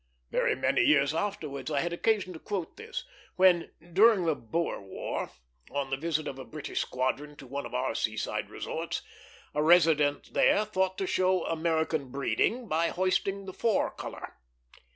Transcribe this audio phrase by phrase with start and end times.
[0.31, 3.05] Very many years afterwards I had occasion to quote this,
[3.35, 5.29] when, during the Boer War,
[5.69, 9.03] on the visit of a British squadron to one of our seaside resorts,
[9.53, 14.35] a resident there thought to show American breeding by hoisting the Four Color.